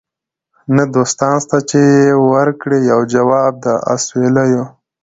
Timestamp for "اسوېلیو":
3.93-4.63